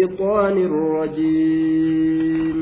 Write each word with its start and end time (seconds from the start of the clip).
الشيطان 0.00 0.56
الرجيم. 0.56 2.58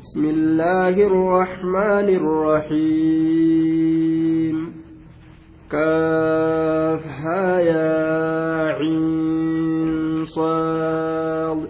بسم 0.00 0.24
الله 0.24 0.88
الرحمن 0.88 2.08
الرحيم. 2.20 4.56
كافها 5.70 7.60
يا 7.60 8.72
عين 8.72 10.24
صاد. 10.24 11.68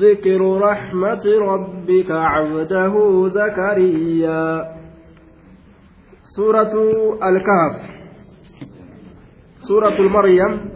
ذكر 0.00 0.58
رحمة 0.58 1.24
ربك 1.40 2.10
عبده 2.10 2.94
زكريا. 3.28 4.64
سورة 6.36 6.74
الكهف. 7.28 7.76
سورة 9.68 9.96
المريم. 9.98 10.71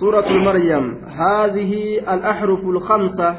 سورة 0.00 0.28
مريم 0.28 1.04
هذه 1.04 1.98
الأحرف 2.14 2.60
الخمسة 2.64 3.36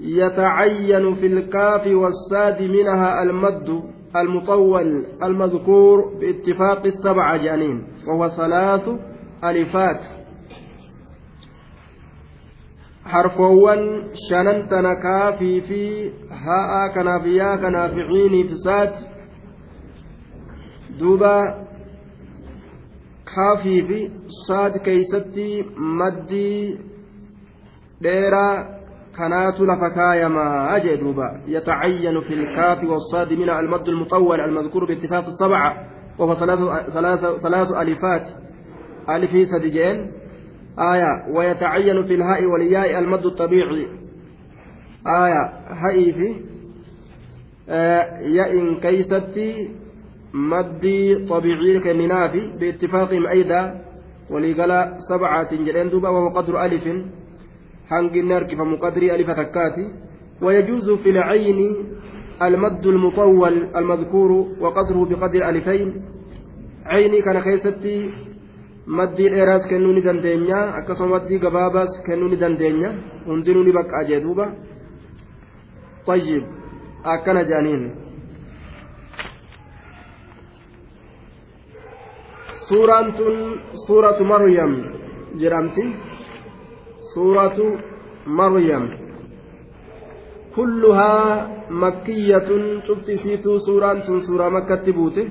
يتعين 0.00 1.14
في 1.14 1.26
الكاف 1.26 1.86
والساد 1.86 2.62
منها 2.62 3.22
المد 3.22 3.82
المطول 4.16 5.06
المذكور 5.22 6.18
باتفاق 6.20 6.86
السبع 6.86 7.36
جانين 7.36 7.86
وهو 8.06 8.28
ثلاث 8.28 8.82
ألفات. 9.44 10.00
حرفوان 13.04 14.08
شننتنا 14.30 14.94
كافي 14.94 15.60
في 15.60 16.10
هاء 16.30 16.94
كنافيا 16.94 17.56
كنافعيني 17.56 18.48
في 18.48 18.54
ساد 18.54 18.92
دوبا 20.98 21.68
kaafii 23.34 23.82
fi 23.88 24.10
saad 24.46 24.78
keeysatti 24.82 25.66
maddii 25.76 26.78
dheeraa 28.02 28.66
kanaatu 29.16 29.66
lafa 29.66 29.90
kaayamaa 29.90 30.80
jee 30.80 30.96
duuba. 30.96 31.40
Yatacayyanu 31.46 32.22
fi 32.22 32.34
lkaafi 32.34 32.86
والصاد 32.86 33.32
من 33.32 33.50
المد 33.50 33.88
المطول 33.88 34.40
المذكور 34.40 34.84
باتفاق 34.84 35.26
السبعة 35.26 35.86
وهو 36.18 36.34
ثلاث 37.42 37.70
ألفات 37.72 38.26
ألف 39.08 39.48
سدجين 39.48 40.12
آية 40.78 41.36
ويتعين 41.36 42.04
في 42.06 42.14
الهاء 42.14 42.44
والياء 42.44 42.98
المد 42.98 43.26
الطبيعي 43.26 43.86
آية 45.06 45.42
هاء 45.68 46.12
في 46.12 46.34
آه 47.68 48.18
ياء 48.20 48.74
كيستي 48.80 49.70
maddii 50.38 51.26
طبيعي 51.28 51.80
كننافي 51.80 52.40
باتفاقهم 52.60 53.26
أيضا 53.26 53.60
ولقال 54.30 54.72
سبعة 55.08 55.50
جلين 55.54 55.90
دوبا 55.90 56.08
وهو 56.08 56.28
قدر 56.28 56.64
ألف 56.64 56.84
حنق 57.90 58.12
النار 58.12 58.42
فمقدر 58.58 59.02
ألف 59.14 59.30
تكاتي 59.30 59.84
ويجوز 60.42 60.90
في 60.90 61.10
العين 61.10 61.60
المد 62.42 62.86
المطول 62.86 63.54
المذكور 63.76 64.30
وقدره 64.60 65.04
بقدر 65.10 65.48
ألفين 65.48 65.88
عيني 66.86 67.22
كان 67.22 67.40
خيستي 67.40 68.10
dandeenya 68.88 70.58
akkasuma 70.80 71.20
maddii 71.20 71.38
gabaabaas 71.38 71.92
kennuu 72.06 72.28
ni 72.28 72.36
dandeenya. 72.40 72.90
Hundinuu 73.26 73.64
ni 73.64 73.72
bakka 73.72 73.98
ajee 74.00 74.20
duuba. 74.20 74.56
طيب 76.08 76.44
akkana 77.04 77.44
jaaniin 77.44 78.07
suuraan 82.68 83.12
tun 83.16 83.36
suuratu 83.86 84.24
maryam 84.24 84.72
jedhamti. 85.40 85.84
Suuratu 87.14 87.64
maryam. 88.26 88.84
Kulluhaa 90.54 91.48
makkiyatun 91.70 92.82
cufti 92.86 93.14
isiituu 93.14 93.58
suuraan 93.60 94.02
tun 94.02 94.20
suuraa 94.26 94.50
makkatti 94.50 94.92
buute. 94.92 95.22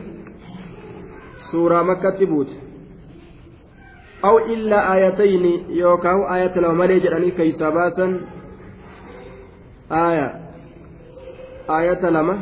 Suuraa 1.51 1.83
makkatti 1.83 2.25
buute. 2.25 2.55
Aw 4.23 4.35
illaa 4.53 4.83
aayatayni 4.91 5.53
yookaan 5.79 6.23
aayata 6.33 6.61
lama 6.61 6.75
malee 6.81 6.99
jedhanii 6.99 7.31
keeysaa 7.37 7.71
baasan. 7.71 8.13
Aaya. 9.89 10.27
Aayata 11.67 12.13
lama. 12.13 12.35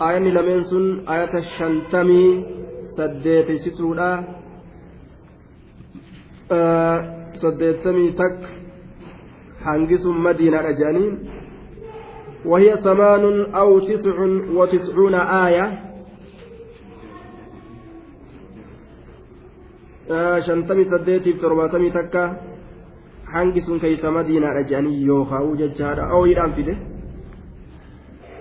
Aayanni 0.00 0.32
lameen 0.34 0.64
sun 0.70 0.86
aayata 1.06 1.42
shantamii 1.42 2.30
saddeetessituudha 2.96 4.10
saddeettamii 7.40 8.12
takka 8.12 8.48
hangisuun 9.64 10.22
madiinaadha 10.28 10.72
jedhanii 10.82 11.10
وهي 12.46 12.76
ثمان 12.76 13.24
أو 13.54 13.78
تسع 13.78 14.16
وتسعون 14.58 15.14
آية 15.14 15.66
shantamii 20.46 20.86
saddeetiif 20.90 21.40
torbaatamii 21.40 21.90
takka 21.90 22.36
hangi 23.32 23.60
sun 23.60 23.80
keeysa 23.80 24.10
madiinaadha 24.10 24.62
jedhanii 24.62 25.06
yookaa'u 25.06 25.56
jechaadha 25.56 26.12
ooyiidhaan 26.18 26.54
fide 26.54 26.76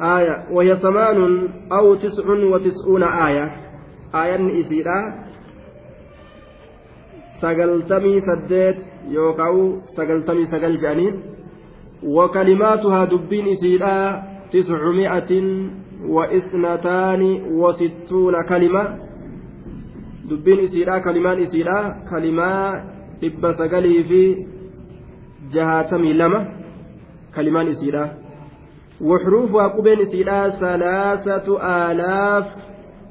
آية 0.01 0.45
وهي 0.51 0.75
ثمان 0.75 1.49
أو 1.71 1.95
تسع 1.95 2.27
وتسعون 2.53 3.03
آية 3.03 3.64
aayanni 4.13 4.59
isiidha 4.59 4.97
sagaltamii 7.41 8.21
saddeet 8.27 8.77
yookaan 9.15 9.81
sagaltamii 9.95 10.47
sagal 10.53 10.77
jedhaniin 10.77 11.15
isiidha 13.53 14.23
tiscumi'atin 14.51 15.47
wa 16.15 16.23
isnataani 16.39 17.31
wa 17.61 17.73
sittuuna 17.73 18.43
kalima 18.43 18.83
dubbiin 20.29 20.59
isiidha 20.59 20.99
kalimaan 20.99 21.39
isiidha 21.45 21.79
kalimaa 22.09 22.81
dhibba 23.21 23.53
sagalii 23.53 24.03
fi 24.03 24.21
jahaatamii 25.53 26.13
lama 26.13 26.45
kalimaan 27.31 27.67
isiidha 27.67 28.05
وحروفها 29.01 29.67
قبين 29.67 29.99
إسيدا 29.99 30.49
ثلاثة 30.49 31.47
آلاف 31.87 32.45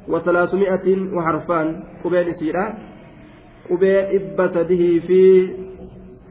وثلاثمائة 0.09 0.87
وحرفان 1.17 1.83
قبيل 2.05 2.35
سيرة 2.35 2.75
قبيل 3.71 3.97
إب 3.97 4.37
سده 4.55 4.99
في 5.07 5.51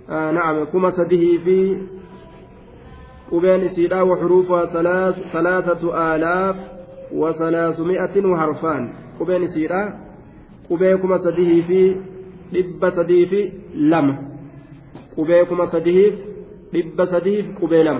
آه 0.10 0.32
نعم 0.32 0.64
كما 0.64 0.92
سده 0.92 1.24
في 1.46 1.78
قبيل 3.32 3.70
سيرة 3.70 4.04
وحروفها 4.04 4.66
ثلاث 4.66 5.16
ثلاثة 5.34 5.82
آلاف 6.16 6.56
وثلاثمائة 7.14 8.26
وحرفان 8.26 8.94
قبيل 9.20 9.50
سيرة 9.50 9.84
قبيل 10.70 10.96
كما 10.98 11.18
سده 11.18 11.52
في 11.68 11.96
إب 12.56 12.90
سده 12.90 13.26
في 13.26 13.52
لم. 13.76 14.08
قبيل 15.18 15.44
كما 15.44 15.66
سده 15.66 16.00
إب 16.76 16.98
سده 17.06 17.38
قبيل 17.62 17.86
لم. 17.86 18.00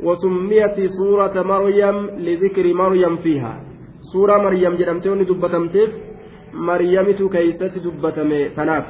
وسميت 0.00 0.76
سورة 0.98 1.42
مريم 1.42 1.96
لذكر 2.10 2.74
مريم 2.74 3.16
فيها. 3.16 3.73
Suuraa 4.10 4.42
maryam 4.46 4.76
jedhamtee 4.80 5.10
wanni 5.12 5.30
dubbatamteef 5.30 5.90
maryamitu 6.68 7.28
keeysatti 7.36 7.84
dubbatame 7.86 8.42
tanaaf 8.58 8.86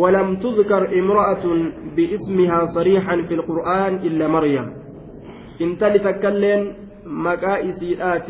ولم 0.00 0.28
تذكر 0.44 0.82
امرأة 1.00 1.44
باسمها 1.96 2.60
صريحا 2.76 3.14
في 3.28 3.34
القرآن 3.34 3.92
إلا 4.06 4.26
مريم 4.28 4.66
إن 5.60 5.78
تلتكلن 5.78 6.62
مكائسيات 7.06 8.28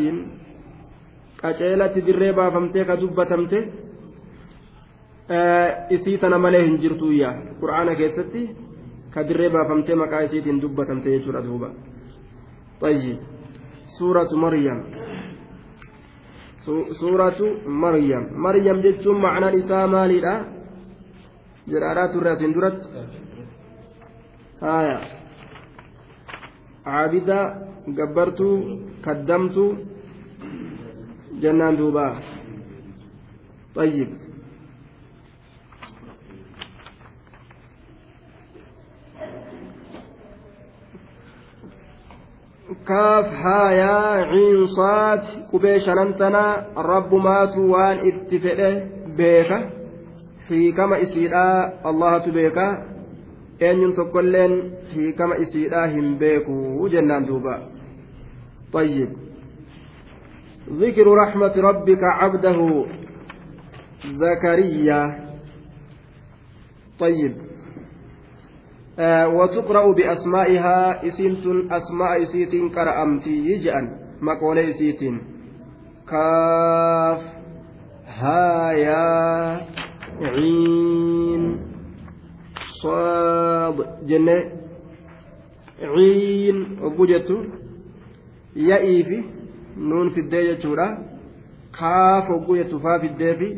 qaceelatti 1.41 2.05
dirree 2.07 2.33
baafamtee 2.33 2.85
ka 2.85 2.97
dubbatamte 3.01 3.59
isii 5.97 6.19
tana 6.23 6.39
malee 6.39 6.65
hin 6.67 6.77
jirtuyya 6.83 7.31
qur'aana 7.61 7.95
keessatti 8.01 8.43
ka 9.15 9.25
dirree 9.29 9.49
baafamtee 9.55 9.97
maqaa 10.03 10.21
isiitiin 10.27 10.63
dubbatamte 10.63 11.09
jechuudha 11.15 11.43
duuba 11.49 11.71
طيب 12.81 13.19
سورة 13.99 14.31
مريم 14.33 14.79
suuratu 17.01 17.47
maryam 17.83 18.25
maryam 18.47 18.79
jechuun 18.85 19.19
macnaan 19.25 19.55
isaa 19.61 19.87
maalidha 19.95 20.35
jedhaadhaa 21.73 22.13
turre 22.13 22.31
asin 22.35 22.53
duratti 22.57 22.87
haya 24.65 24.97
caabida 26.85 27.39
gabbartuu 27.99 28.57
kaddamtuu 29.07 29.71
jennaan 31.43 31.77
duubaa 31.81 32.13
طيب 33.79 34.09
kaaf 42.91 43.27
haayaa 43.43 44.13
ciinsaat 44.33 45.25
qubee 45.51 45.79
shanantanaa 45.87 46.53
rabbumaatu 46.91 47.67
waan 47.73 48.07
itti 48.13 48.41
fedhe 48.47 48.71
beeka 49.19 49.59
hiikama 50.51 50.99
isiidhaa 51.07 51.57
allahatu 51.91 52.33
beeka 52.39 52.67
eenyun 53.69 53.93
tokkoilleen 53.99 54.55
hiikama 54.95 55.35
isiidhaa 55.45 55.87
hin 55.97 56.17
beeku 56.25 56.89
jennaan 56.97 57.29
duuba 57.33 57.59
طيب 58.73 59.11
ذكر 60.81 61.07
رحمة 61.23 61.55
ربك 61.57 62.03
عبده 62.03 62.87
زكريا 64.07 65.01
طيب 66.99 67.35
آه 67.37 67.50
وتقرأ 69.27 69.93
بأسمائها 69.93 71.07
إسنت 71.07 71.47
أسماء 71.71 72.23
إسيت 72.23 72.73
كرأمتي 72.75 73.31
يجأن 73.31 73.85
مقول 74.23 74.59
إسيت 74.59 75.01
كاف 76.09 77.23
ها 78.07 78.73
يا 78.73 79.61
عين 80.23 81.61
صاد 82.83 83.77
جنة 84.07 84.39
عين 85.83 86.79
وجدت 86.99 87.31
يأي 88.57 89.05
في 89.05 89.41
nuun 89.77 90.11
fiddee 90.15 90.45
jechuudha 90.47 90.87
kaaf 91.79 92.29
hogguu 92.29 92.57
jettu 92.57 92.81
faa 92.85 92.99
fiddee 93.05 93.35
fi 93.41 93.49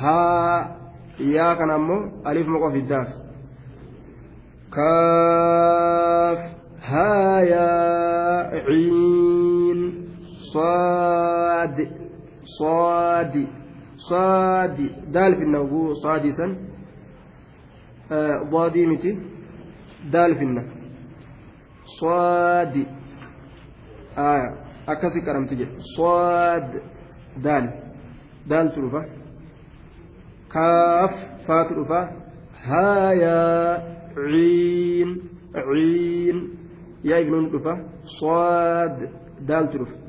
haa 0.00 0.76
yaa 1.34 1.54
kana 1.60 1.74
ammoo 1.80 2.00
aliif 2.30 2.46
moqoo 2.54 2.70
fiddaaf 2.76 3.23
haa 6.90 7.40
yaa 7.52 8.62
ciin 8.66 9.80
saadi 10.52 11.84
saadi 12.58 13.44
saadi 14.08 14.86
daal 15.16 15.36
finna 15.42 15.58
hogguu 15.62 15.94
saadii 16.04 16.34
san 16.40 16.52
daadii 18.54 18.86
miti 18.92 19.12
daal 20.16 20.34
finna 20.42 20.62
saadi 21.98 22.82
aayaa 24.26 24.52
akkasi 24.92 25.18
qaramti 25.28 25.54
jedhe 25.60 25.74
sood 25.94 26.70
daal 27.46 27.66
daaltu 28.50 28.78
dhufa 28.84 29.02
kaaf 30.54 31.14
faatu 31.46 31.72
dhufa 31.80 32.00
haayaa 32.68 33.72
ciin 34.14 35.10
ciin 35.52 36.38
yaa 37.04 37.18
ibnuun 37.18 37.50
dhufa 37.52 37.74
sood 38.18 38.96
daaltu 39.48 39.78
dhufa 39.78 40.04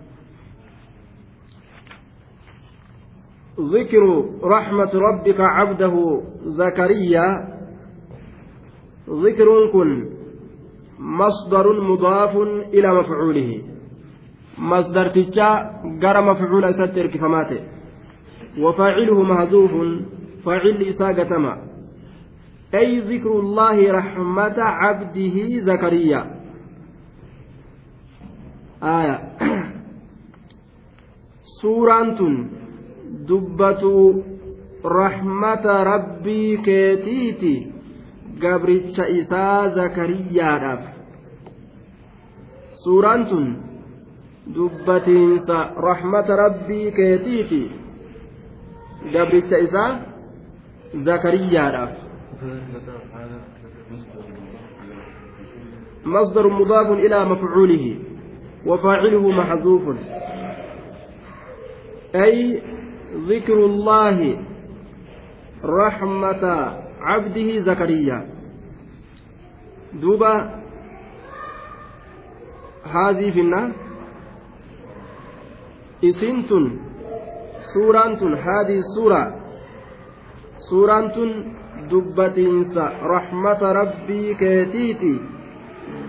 ذكر 3.59 4.03
رحمة 4.43 4.91
ربك 4.93 5.39
عبده 5.39 6.21
زكريا. 6.59 7.27
ذكر 9.09 9.47
كن. 9.73 10.09
مصدر 10.99 11.81
مضاف 11.81 12.33
إلى 12.73 12.89
مفعوله. 12.99 13.61
مصدرتجا 14.57 15.49
غير 16.03 16.21
مفعول 16.21 16.65
اسات 16.65 16.97
اركفمات 16.97 17.51
وفاعله 18.59 19.23
مهذوف. 19.23 19.71
فاعل 20.45 20.81
إساقتما 20.81 21.74
أي 22.75 22.99
ذكر 22.99 23.39
الله 23.39 23.91
رحمة 23.91 24.55
عبده 24.57 25.59
زكريا. 25.59 26.21
آية. 28.83 29.17
سورة 31.61 32.19
دبة 33.29 33.83
رحمة 34.85 35.65
ربي 35.83 36.57
كيتيتي. 36.57 37.71
قبرتش 38.41 38.99
إسا 38.99 39.67
زكريا 39.67 40.79
سورة 42.83 43.65
dubbatiinsa 44.53 45.73
rahmata 45.81 46.35
rabbii 46.35 46.91
keetiifi 46.91 47.71
gabricha 49.13 49.57
isaa 49.57 49.99
zakariyaadhaaf 51.07 52.04
مصدر 56.05 56.47
مضاف 56.47 56.87
إلى 56.91 57.25
مفعوله 57.25 57.99
وفاعله 58.65 59.23
محذوف. 59.27 59.97
أي 62.15 62.61
ذكر 63.29 63.57
الله 63.65 64.17
رحمة 65.63 66.43
عبده 67.01 67.49
زكريا. 67.59 68.19
دوبا 70.01 70.35
هذه 72.85 73.31
في 73.31 73.41
النار. 73.41 73.71
isiin 76.05 76.45
tun 76.45 76.65
suuraan 77.73 78.13
tun 81.15 81.33
haadii 81.74 81.90
suuraa 81.90 81.90
suuraan 81.90 81.90
tun 81.90 81.90
dubbatiinsa 81.90 82.90
rahmata 83.02 83.72
rabbii 83.72 84.34
keetiiti 84.34 85.20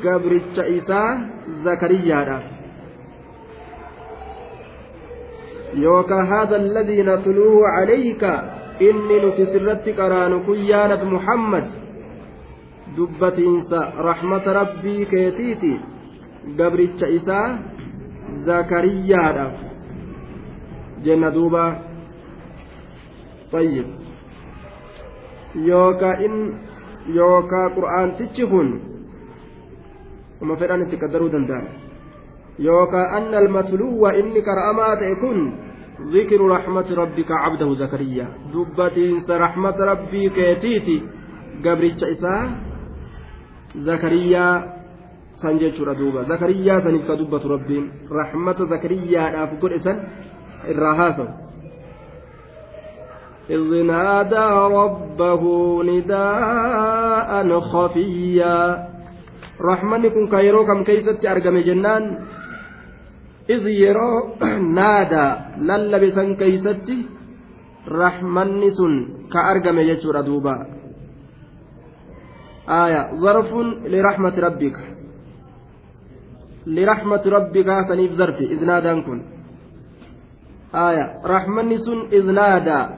gabricha 0.04 0.66
isaa 0.66 1.20
zakariyaadhaaf 1.64 2.44
yookaan 5.74 6.28
haadha 6.28 6.56
alladii 6.56 7.04
natluuhu 7.04 7.64
calayka 7.64 8.44
inni 8.80 9.20
nuti 9.22 9.46
sirratti 9.46 9.94
qaraanu 9.94 10.40
kun 10.46 10.68
yaa 10.68 10.88
nabi 10.88 11.06
muhammad 11.06 11.64
dubbatiinsa 12.98 13.92
rahmata 13.98 14.54
rabbii 14.54 15.06
keetiiti 15.06 15.80
gabricha 16.58 17.08
isaa 17.08 17.58
zakariyaadhaaf 18.46 19.54
jenna 21.04 21.32
duuba 21.32 21.92
طيب 23.52 23.86
yookaa 25.65 26.21
in 26.21 26.35
yookaa 27.15 27.71
qur'aantichi 27.77 28.47
kun 28.47 28.69
uma 30.41 30.57
fedhan 30.57 30.83
itti 30.85 31.01
qaddaruu 31.03 31.33
danda'an 31.33 31.69
yookaa 32.59 33.07
anna 33.19 33.39
almatluwa 33.39 34.13
inni 34.21 34.43
qara'amaa 34.43 34.97
ta'e 35.01 35.17
kun 35.23 35.41
ذكر 35.97 36.41
رحمة 36.41 36.89
ربك 36.93 37.31
عبده 37.33 37.75
زكريا 37.75 38.27
دبتين 38.53 39.25
رحمة 39.31 39.79
ربي 39.81 40.29
كيتيتي 40.29 40.97
قبرتش 41.65 42.05
إساء 42.05 42.45
زكريا 43.89 44.47
سنجد 45.41 45.73
دوبا 45.99 46.23
زكريا 46.29 46.75
سنفك 46.85 47.11
دبة 47.21 47.45
ربين 47.55 47.85
رحمة 48.13 48.59
زكريا 48.73 49.23
أفقر 49.45 49.71
إسان 49.77 49.97
haasawu 50.75 51.46
إذ 53.51 53.71
نادى 53.87 54.49
ربه 54.79 55.43
نداء 55.91 57.31
خفيا. 57.61 58.59
رحمن 59.61 60.03
كن 60.15 60.25
كيرو 60.29 60.61
كم 60.67 60.83
جنان. 61.69 62.05
إذ 63.51 63.63
يرو 63.67 64.11
نادى 64.79 65.27
للبسا 65.69 66.25
كيست 66.41 66.89
رحمن 67.89 68.63
سن 68.79 68.93
كأرقم 69.33 69.79
يجور 69.79 70.17
دوبا. 70.21 70.57
آية 72.69 73.03
ظرف 73.23 73.51
لرحمة 73.93 74.35
ربك. 74.47 74.79
لرحمة 76.67 77.23
ربك 77.37 77.69
سنيف 77.89 78.13
ظرف 78.13 78.39
إذ 78.55 78.61
نادى 78.65 78.93
كن. 79.07 79.36
Rahmanni 80.73 81.79
sun 81.79 82.09
iznaadaa 82.11 82.91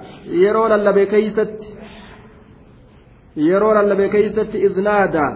yeroo 0.43 0.69
lallabe 0.69 1.07
keeysatti 1.07 1.77
yeroo 3.37 3.75
lallabe 3.75 4.09
keeysatti 4.09 4.63
iznaadaa 4.69 5.31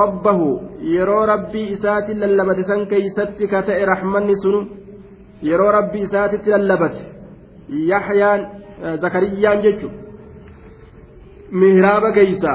rabbahu 0.00 0.62
yeroo 0.80 1.26
rabbii 1.26 1.72
isaatti 1.72 2.14
lallabate 2.20 2.64
san 2.64 2.86
keeysatti 2.86 3.48
ka 3.48 3.62
ta'e 3.62 3.84
rahmanni 3.84 4.36
sun 4.42 4.68
yeroo 5.42 5.72
rabbii 5.72 6.02
isaatitti 6.02 6.50
lallabate 6.50 7.02
yaxyaan 7.68 8.40
zakariyyaan 9.00 9.62
jechu 9.62 9.90
mihraaba 11.50 12.12
keeysa 12.12 12.52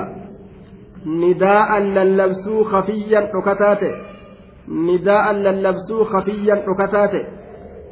nidaa'an 1.06 1.96
lallabsuu 1.96 2.64
khafiyyan 2.72 3.28
dhokataa 3.34 3.76
ta'e 3.76 3.94
nidaa'an 4.88 5.44
lallabsuu 5.44 6.06
khafiyyan 6.06 6.60
dhokataa 6.66 7.08
ta'e 7.08 7.26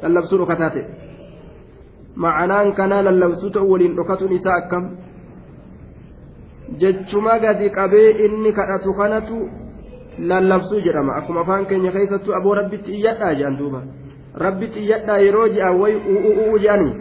lallabsuu 0.02 0.38
dhokataa 0.38 0.70
ta'e 0.70 1.07
macanaan 2.24 2.72
kanaa 2.78 3.02
lallabsuu 3.08 3.50
ta'u 3.54 3.70
waliin 3.72 3.96
dhokatuun 3.98 4.32
isaa 4.38 4.56
akkam 4.62 4.84
jechuma 6.82 7.38
gadi 7.44 7.70
qabee 7.78 8.10
inni 8.26 8.52
kadhatu 8.58 8.94
kanatu 9.00 9.36
lallabsuu 10.30 10.80
jedhama 10.86 11.18
akkuma 11.20 11.44
afaan 11.46 11.66
keenya 11.66 11.92
keessattuu 11.96 12.34
aboo 12.38 12.54
rabbitti 12.60 12.96
iyyadhaa 12.98 13.34
jedhan 13.34 13.58
duuba 13.60 13.82
rabbitti 14.44 14.82
iyyadhaa 14.86 15.20
yeroo 15.26 15.46
je'an 15.54 15.78
wayi 15.82 15.96
u'uu 16.16 16.58
je'anii 16.64 16.92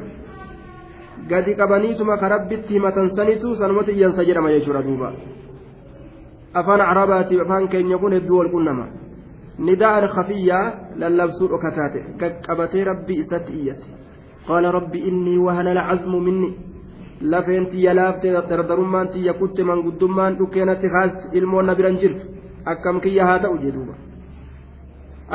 gadi 1.34 1.58
qabaniituma 1.62 2.18
ka 2.22 2.30
rabbitti 2.36 2.78
himatan 2.78 3.12
sanitu 3.18 3.56
sanumatti 3.64 3.98
iyyansa 3.98 4.30
jedhama 4.30 4.54
jechuudha 4.56 4.86
duuba 4.92 5.12
afaan 6.62 6.88
carabaatiif 6.90 7.42
afaan 7.48 7.68
keenya 7.76 7.98
kun 8.06 8.18
hedduu 8.20 8.40
wal 8.44 8.54
qunnama 8.56 8.88
نداء 9.60 10.08
خفيا 10.08 10.62
للبسور 10.96 11.56
أكتاته 11.56 12.04
كقبتي 12.20 12.84
ربي 12.84 13.22
إسات 13.22 13.50
إيتي 13.50 13.90
قال 14.48 14.66
ربي 14.78 15.00
إني 15.10 15.38
وهن 15.38 15.68
العزم 15.68 16.14
مني 16.28 16.52
lafeentii 17.22 17.84
yalaafte 17.84 18.30
dardarummaan 18.50 19.08
tiyya 19.14 19.34
kutte 19.34 19.64
manguddummaan 19.64 20.38
dhukkeenatti 20.40 20.88
haasti 20.96 21.38
ilmoon 21.38 21.66
na 21.66 21.76
biran 21.76 21.98
jirtu 22.02 22.26
akkam 22.72 23.02
kiyya 23.02 23.26
haa 23.26 23.40
ta'u 23.44 23.58
jedhuuba 23.64 23.94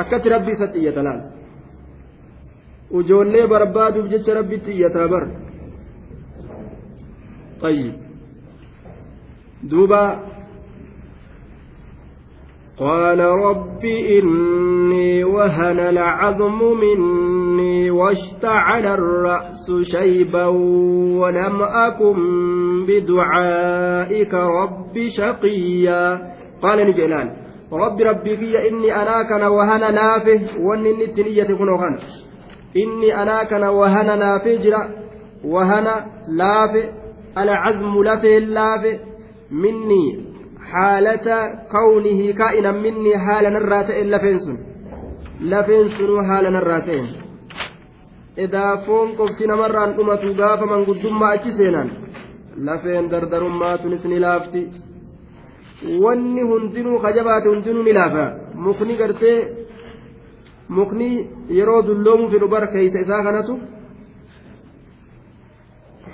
akkatti 0.01 0.29
rabbi 0.33 0.51
isatti 0.55 0.79
iyyata 0.79 1.03
laal 1.07 1.21
ujoollee 2.99 3.47
barbaaduuf 3.53 4.07
jecha 4.13 4.33
rabbitti 4.39 4.71
iyyataa 4.77 5.07
bar 5.13 5.23
طيب 7.63 7.93
دوبا 9.63 10.03
قال 12.79 13.19
رب 13.19 13.85
إني 13.85 15.23
وهن 15.23 15.79
العظم 15.79 16.59
مني 16.63 17.91
واشتعل 17.91 18.85
الرأس 18.87 19.71
شيبا 19.81 20.45
ولم 21.19 21.61
أكن 21.61 22.15
بدعائك 22.85 24.33
رب 24.33 25.07
شقيا. 25.17 26.33
قال 26.61 26.87
نجلان 26.87 27.29
رب 27.73 28.01
ربي 28.01 28.37
في 28.37 28.67
إني 28.69 29.01
أراك 29.01 29.31
وهن 29.31 29.93
نافه 29.95 30.41
وإني 30.59 31.03
التنية 31.03 31.43
كن 31.43 31.97
إني 32.77 33.21
أراك 33.21 33.51
وهن 33.51 34.19
نافه 34.19 34.55
جرا 34.55 34.89
وهن 35.45 35.87
لافه 36.27 36.89
العزم 37.37 38.03
لافه 38.03 38.37
لافه 38.37 38.99
مني 39.51 40.32
haalata 40.73 41.37
kawnihi 41.73 42.33
kaa'inan 42.41 42.77
minni 42.85 43.13
haala 43.25 43.49
narraa 43.55 43.83
ta'e 43.89 44.03
lafeen 44.13 44.39
sun. 44.45 44.57
Lafeen 45.51 45.89
sunuu 45.97 46.21
haala 46.29 46.49
narraa 46.57 46.81
ta'e 46.87 47.01
edaafoon 48.45 49.09
qofti 49.19 49.43
namarraan 49.51 49.91
dhumatu 49.97 50.33
gaafa 50.39 50.65
manguddummaa 50.71 51.31
achi 51.37 51.51
seenan 51.57 51.89
lafeen 52.67 53.09
dardarummaa 53.11 53.77
tunis 53.81 54.03
ni 54.11 54.19
laafti. 54.25 54.61
Wanni 56.03 56.41
hundinuu 56.49 56.99
kajabaate 57.05 57.47
hundinuu 57.49 57.83
ni 57.83 57.93
laafa. 57.99 58.25
Mukni 58.65 58.95
gartee 59.01 59.37
mukni 60.77 61.09
yeroo 61.57 61.81
dulloomu 61.87 62.29
fedhu 62.31 62.47
bar 62.53 62.65
keeysa 62.73 62.99
isaa 63.05 63.23
kanatu 63.27 63.53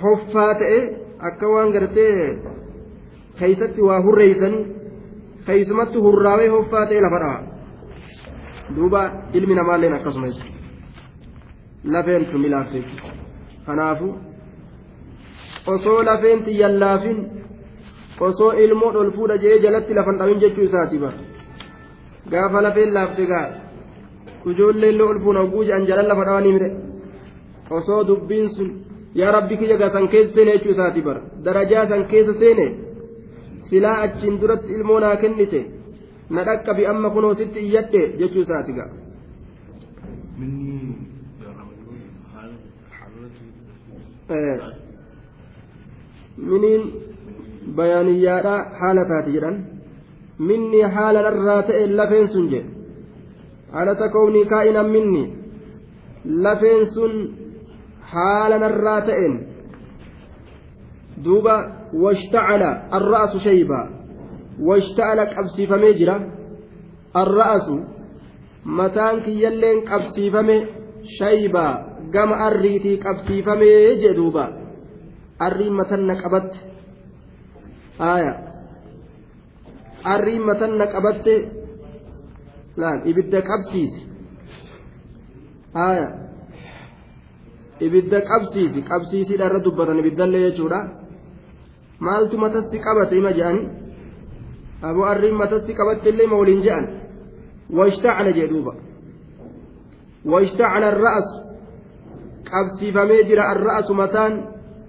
hoffaa 0.02 0.54
ta'e 0.60 0.78
akka 1.28 1.46
waan 1.54 1.70
gartee 1.76 2.14
keeysatti 3.40 3.80
waa 3.88 4.00
hurreeysanii 4.06 4.62
keeysumatti 5.46 5.98
hurraawee 6.06 6.48
hoffaa 6.56 6.86
ta'e 6.92 7.00
lafa 7.06 7.18
dhawa 7.24 7.38
duuba 8.76 9.02
ilmi 9.40 9.54
namaalleen 9.60 9.94
akkasuma 9.98 10.26
jechuudha 10.32 10.58
lafeentu 11.94 12.38
milaafte 12.44 12.82
kanaafu 13.66 14.08
osoo 15.74 16.02
lafeenti 16.10 16.58
yallaafin 16.60 17.18
osoo 18.28 18.52
ilmoo 18.64 18.92
ol 19.00 19.10
fuudha 19.16 19.36
jee 19.44 19.58
jalatti 19.64 19.94
lafan 19.98 20.18
dhabin 20.20 20.40
jechuu 20.44 20.64
isaati 20.68 20.98
bara 20.98 21.18
gaafa 22.34 22.62
lafeen 22.66 22.94
laafte 22.98 23.26
gaa 23.32 23.46
ijoollee 24.52 24.90
illee 24.92 25.06
ol 25.14 25.20
fuuna 25.24 25.40
oguu 25.46 25.64
jedhan 25.64 25.86
jalan 25.90 26.08
lafa 26.12 26.24
dhawanii 26.28 26.52
mire 26.58 26.70
osoo 27.78 28.04
dubbiin 28.10 28.48
sun 28.56 28.70
yaa 29.20 29.32
rabbi 29.36 29.56
kiyya 29.62 29.76
gaa 29.82 29.90
san 29.96 30.08
keessa 30.14 30.34
seene 30.34 30.52
jechuu 30.56 30.72
isaati 30.76 31.00
bara 31.08 31.20
darajaa 31.48 31.86
san 31.92 32.04
keessa 32.12 32.34
seene 32.44 32.66
silaa 33.70 33.98
achiin 34.06 34.40
duratti 34.40 34.72
ilmoo 34.76 35.00
naa 35.00 35.16
kennite 35.22 35.60
na 36.30 36.44
dhaqqabi 36.48 36.86
amma 36.92 37.10
kunoo 37.14 37.34
sitti 37.40 37.58
iyyadhe 37.66 38.02
jechuu 38.18 38.42
isaati 38.46 38.72
ga'a. 38.78 38.88
miniin 46.50 46.82
bayaaniyyaadha 47.76 48.54
haala 48.80 49.04
taate 49.10 49.30
jedhan. 49.36 49.56
Minni 50.48 50.80
haala 50.96 51.22
narraa 51.26 51.62
ta'e 51.68 51.82
lafeen 51.98 52.28
sun 52.32 52.46
jedhe 52.52 52.70
haalata 53.72 54.08
kownii 54.14 54.46
kaa'inan 54.52 54.88
minni. 54.94 55.22
Lafeen 56.44 56.86
sun 56.94 57.12
haala 58.12 58.56
narraa 58.64 59.00
ta'een 59.08 59.34
duuba 61.24 61.56
washtacala 61.92 62.70
arra'asu 62.90 63.40
shayba 63.40 63.80
washtacala 64.60 65.26
qabsiifamee 65.34 65.94
jira. 65.98 66.16
Arra'asu 67.14 67.76
mataan 68.64 69.22
kiyyalleen 69.24 69.84
qabsiifame 69.84 70.56
shayba 71.18 71.64
gama 72.12 72.36
arriitii 72.46 72.98
qabsiifamee 72.98 73.96
jee 74.02 74.14
duuba. 74.14 74.44
Arriin 75.40 75.72
matanna 75.72 76.14
qabatte. 76.22 76.58
Aya. 77.98 78.32
Arriin 80.04 80.42
matanna 80.44 80.86
qabatte. 80.86 81.34
Laal 82.76 83.00
ibidda 83.10 83.40
qabsiisi. 83.42 84.00
Aya. 85.74 86.08
Ibidda 87.80 88.20
qabsiisi 88.30 88.84
qabsiisiidha 88.84 89.46
irra 89.48 89.60
dubbatan 89.64 89.98
ibiddallee 90.02 90.50
jechuudha 90.50 90.99
maaltu 92.00 92.36
matatti 92.38 92.78
qabate 92.80 93.16
ima 93.16 93.32
je'ani? 93.32 93.68
Aboo 94.82 95.04
arriin 95.04 95.36
matatti 95.36 95.74
qabatte 95.74 96.08
illee 96.08 96.26
ma 96.26 96.36
waliin 96.36 96.62
je'an? 96.62 96.86
Washtacala 97.70 98.32
jee 98.32 98.48
duuba. 98.48 98.72
Washtacala 100.24 100.86
arra'asu 100.92 101.36
qabsiifamee 102.50 103.24
jira 103.28 103.44
arra'asu 103.52 103.94
mataan. 103.94 104.34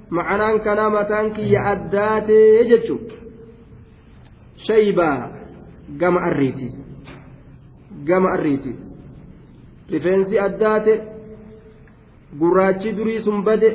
Macanaan 0.10 0.60
kanaa 0.60 0.89
mataan 0.89 1.32
kiyya 1.36 1.62
addaatee 1.72 2.63
jechu? 2.70 2.96
Shaybaa. 4.68 5.30
Gama 6.00 6.20
arriiti. 6.20 6.68
Gama 8.08 8.34
arriiti. 8.34 8.75
Rifeensi 9.91 10.39
addaate. 10.39 10.94
Gurraachi 12.39 12.96
durii 12.98 13.24
sun 13.24 13.44
bade. 13.44 13.70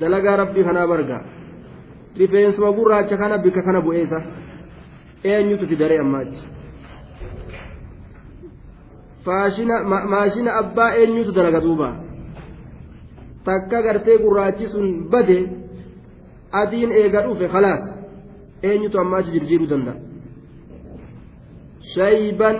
Dalagaa 0.00 0.36
rabbii 0.36 0.64
kanaa 0.64 0.86
bargaa 0.86 1.37
rifeensuma 2.18 2.72
gurraacha 2.72 3.16
kana 3.16 3.38
bika 3.38 3.62
kana 3.62 3.80
bu'eessa. 3.86 4.18
Eenyutu 5.24 5.66
fidaree 5.70 5.98
ammaachi 5.98 6.42
maashina 10.12 10.50
abbaa 10.62 10.94
eenyutu 11.00 11.32
dalaga 11.32 11.60
duuba? 11.60 11.88
Takka 13.44 13.82
gartee 13.82 14.18
gurraachi 14.24 14.66
sun 14.72 15.08
bade 15.10 15.38
adiin 16.52 16.90
eega 16.92 17.22
dhufe 17.26 17.48
khalaas. 17.54 17.84
Eenyutu 18.62 19.00
ammaachi 19.00 19.30
jirjiiruu 19.34 19.68
danda'a? 19.72 19.96
Shayban 21.94 22.58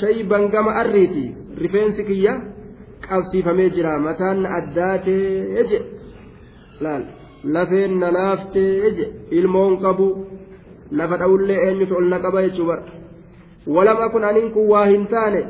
shayban 0.00 0.48
gama 0.50 0.72
arriiti. 0.80 1.26
Rifeensi 1.62 2.04
kiyya 2.04 2.34
qabsiifamee 3.08 3.70
jira. 3.70 3.98
Mataan 3.98 4.46
addaatee 4.46 5.64
je. 5.70 5.78
Laal 6.80 7.04
lafeen 7.44 7.98
na 8.00 8.10
laaftee 8.10 9.08
ilmoon 9.30 9.78
qabu 9.82 10.06
lafa 10.98 11.16
dha'ullee 11.18 11.58
eenyutu 11.66 11.94
ol 11.96 12.06
na 12.08 12.18
qaba 12.24 12.42
jechuu 12.42 12.66
bara. 12.66 12.82
Walam 13.66 13.98
akun 14.06 14.24
anin 14.24 14.50
kun 14.54 14.68
waa 14.68 14.86
hin 14.86 15.06
taane 15.06 15.40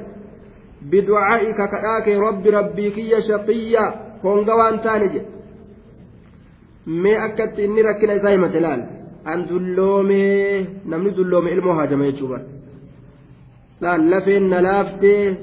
biducaa'ika 0.91 1.69
kadhaake 1.69 2.19
rabbi 2.27 2.51
rabbii 2.51 2.91
kiyya 2.97 3.23
shaqiyya 3.29 3.85
honga 4.23 4.55
waan 4.61 4.79
taane 4.85 5.09
je. 5.15 5.21
Mee 7.03 7.17
akkatti 7.27 7.65
inni 7.65 7.83
rakkina 7.83 8.15
isaa 8.15 8.35
himate 8.37 8.61
laal? 8.61 8.83
An 9.25 9.47
dulloomee 9.49 10.67
namni 10.91 11.11
dulloome 11.17 11.51
ilmoo 11.51 11.75
haajama 11.79 12.05
jechuu 12.11 12.29
bara. 12.29 12.45
Laal 13.81 14.03
lafeen 14.11 14.49
na 14.51 14.61
laaftee 14.67 15.37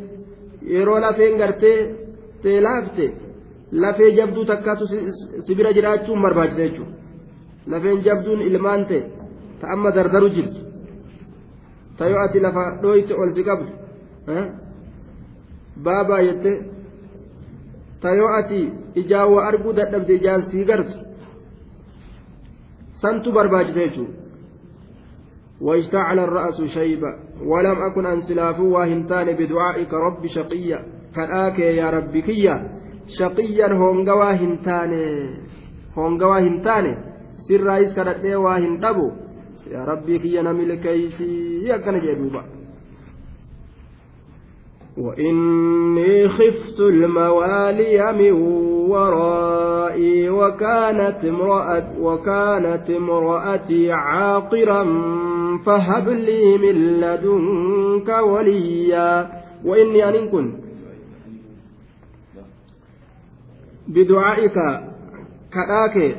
yeroo 0.74 1.00
lafeen 1.00 1.38
gartee 1.42 1.80
tee 2.44 2.60
laafte 2.68 3.06
lafee 3.73 4.11
jabduu 4.17 4.45
takkaatu 4.45 4.87
si 5.47 5.55
bira 5.55 5.73
jiraachuun 5.73 6.23
barbaachisa 6.23 6.63
jechuudha 6.63 6.93
lafeen 7.67 8.05
jabduun 8.05 8.41
ilmaan 8.41 8.87
ta'e 8.87 9.01
ta 9.61 9.73
amma 9.73 9.91
dardaru 9.97 10.29
jirtu 10.37 10.61
ta 11.99 12.09
yoo 12.09 12.21
ati 12.27 12.41
lafa 12.41 12.65
dhooyte 12.83 13.15
ol 13.15 13.33
si 13.35 13.45
qabdu 13.45 13.73
baabaa 15.85 16.23
jette 16.29 16.53
ta 18.01 18.15
yoo 18.15 18.29
ati 18.39 18.61
ijaan 18.95 19.33
waa 19.33 19.49
arguu 19.49 19.73
dadhabde 19.73 20.15
ijaan 20.15 20.51
sii 20.51 20.65
gartu 20.65 20.99
santu 23.03 23.33
barbaachisa 23.33 23.81
jechuudha 23.81 24.27
واشتعل 25.61 26.19
الرأس 26.19 26.63
شيبا 26.63 27.19
ولم 27.45 27.83
أكن 27.83 28.07
أنسلاف 28.07 28.61
واهنتان 28.61 29.37
بدعائك 29.37 29.95
رب 29.95 30.27
شقيا 30.27 30.79
كالآك 31.15 31.59
يا 31.59 31.91
رب 31.91 32.17
كيا 32.17 32.71
Shaqiyyan 33.18 33.78
hongawaa 33.84 34.34
hin 34.44 34.58
taane 34.70 35.02
hongawaa 35.96 36.40
hin 36.48 36.62
taane 36.70 36.92
sirraayis 37.48 37.94
kadhadhee 38.00 38.36
waa 38.46 38.58
hin 38.66 38.78
dhabu 38.86 39.12
yaa 39.74 39.86
rabbii 39.92 40.20
kiyya 40.26 40.44
na 40.48 40.54
milkeeysii 40.54 41.72
akkana 41.78 42.00
jee 42.08 42.16
duuba 42.24 42.44
وإني 44.98 46.28
خفت 46.30 46.80
الموالي 46.80 48.12
من 48.14 48.32
ورائي 48.92 50.30
وكانت 50.30 51.26
امرأة 51.26 51.88
وكانت 52.00 52.90
امرأتي 52.90 53.92
عاقرا 53.92 54.84
فهب 55.66 56.10
لي 56.10 56.58
من 56.58 56.76
لدنك 57.02 58.10
وليا 58.10 59.30
وإني 59.66 60.10
أن 60.10 60.30
كن 63.92 63.94
بدعائك 63.94 64.58
كذاك 65.52 66.18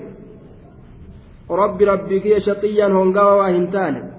رب 1.50 1.82
ربك 1.82 2.38
شقيا 2.38 2.86
هنقوا 2.86 3.32
وهنتان 3.32 4.10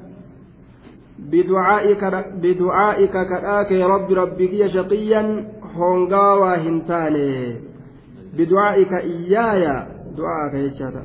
بدعائك 1.20 2.04
بدعائك 2.42 3.12
كذاك 3.12 3.72
رب 3.72 4.12
ربك 4.12 4.66
شقيا 4.66 5.46
هنقوا 5.76 6.34
وهنتان 6.34 7.16
بدعائك 8.38 8.94
إياي 8.94 9.64
دعاءك 10.18 10.82
يا 10.82 11.04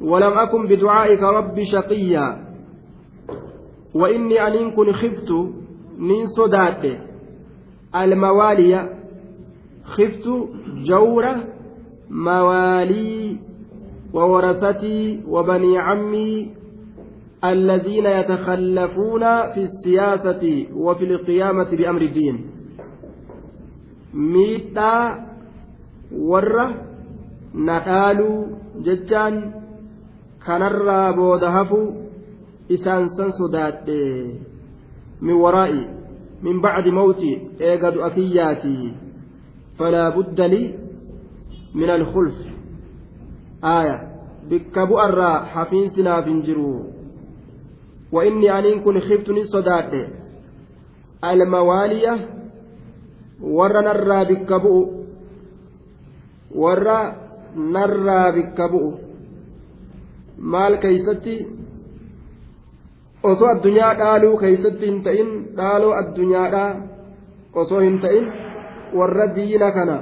ولم 0.00 0.32
أكن 0.38 0.66
بدعائك 0.66 1.22
رب 1.22 1.56
شقيا. 1.72 2.26
وإني 3.94 4.46
أن 4.46 4.70
كن 4.70 4.92
خفت. 4.92 5.30
من 6.00 6.26
صدات 6.26 6.84
الموالي 7.94 8.99
خفت 9.94 10.26
جور 10.88 11.24
موالي 12.10 13.36
وورثتي 14.14 15.20
وبني 15.28 15.78
عمي 15.78 16.32
الذين 17.44 18.06
يتخلفون 18.06 19.24
في 19.52 19.60
السياسة 19.68 20.66
وفي 20.74 21.04
القيامة 21.04 21.70
بأمر 21.78 22.02
الدين. 22.02 22.36
ميتا 24.14 24.94
ورّ 26.12 26.56
نقالوا 27.54 28.46
ججان 28.84 29.60
kanarraa 30.40 31.12
booda 31.12 31.50
hafu 31.50 31.80
isaan 32.68 33.08
san 33.16 33.32
sodaadhe 33.32 34.00
min 35.20 35.36
waraa'i 35.36 35.82
min 36.42 36.60
bacdi 36.64 36.90
mawti 36.90 37.32
aaya 43.74 43.96
bikka 44.50 44.86
bu'arraa 44.90 45.36
hafiinsi 45.54 46.02
naaf 46.08 46.24
hin 46.30 46.40
jiru 46.48 46.70
wa 48.14 48.24
inni 48.30 48.48
aniin 48.56 48.82
kun 48.86 49.00
khiftu 49.06 49.32
ni 49.36 49.44
sodaadhe 49.52 50.00
almawaaliya 51.30 52.14
warra 53.58 53.82
narraa 53.88 54.24
bikka 54.30 54.56
bu'u 54.64 54.82
warra 56.64 56.98
narraa 57.76 58.26
bikka 58.38 58.68
bu'u 58.72 58.90
maal 60.54 60.74
keeysatti 60.84 61.34
osoo 63.30 63.48
addunyaa 63.54 63.94
dhaaluu 64.02 64.36
keeysatti 64.44 64.86
hin 64.90 65.02
ta'in 65.08 65.30
dhaaloo 65.56 65.92
addunyaadhaa 66.02 66.70
osoo 67.62 67.80
hin 67.86 67.98
ta'in 68.04 68.24
warra 68.98 69.26
diina 69.36 69.72
kana 69.72 69.96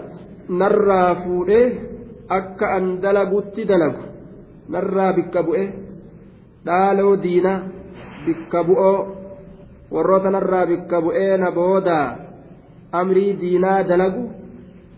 narraa 0.48 1.14
fuudhee 1.24 1.66
akka 2.28 2.66
an 2.76 3.00
dalagutti 3.02 3.64
dalagu. 3.64 4.02
Narraa 4.68 5.12
bikka 5.16 5.42
bu'e 5.42 5.64
dhaaloo 6.66 7.16
diina 7.24 7.52
bikka 8.26 8.64
bu'oo 8.68 8.96
warroota 9.90 10.30
narraa 10.30 10.66
bikka 10.66 11.00
bu'ee 11.04 11.36
na 11.36 11.50
booda 11.50 11.98
amrii 12.92 13.32
diinaa 13.40 13.82
dalagu 13.90 14.24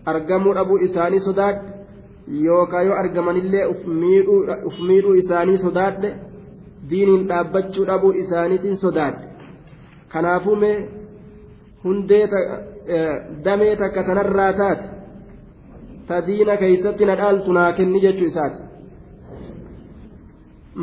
argamuu 0.05 0.53
dhabuu 0.57 0.79
isaanii 0.87 1.19
sodaadhe 1.27 1.61
yookaan 2.45 2.87
yoo 2.87 2.97
argamanillee 3.03 3.65
uf 3.73 4.79
miidhuu 4.87 5.13
isaanii 5.23 5.57
sodaadhe 5.65 6.09
diiniin 6.89 7.27
dhaabbachuu 7.29 7.85
dhabuu 7.91 8.13
isaaniitiin 8.23 8.77
sodaadhe. 8.77 9.27
Kanaafuu 10.11 10.55
mee 10.55 10.77
hundee 11.83 12.27
damee 13.45 13.75
takka 13.75 14.03
tanarraa 14.03 14.53
taate 14.61 14.85
ta 16.07 16.21
diina 16.27 16.57
keeysatti 16.57 17.05
na 17.05 17.15
dhaaltu 17.21 17.53
naa 17.53 17.71
kenni 17.79 18.03
jechuu 18.05 18.29
isaati 18.31 18.61